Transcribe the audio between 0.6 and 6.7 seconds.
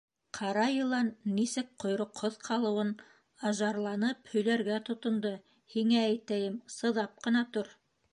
йылан нисек ҡойроҡһоҙ ҡалыуын ажарланып һөйләргә тотондо, һиңә әйтәйем,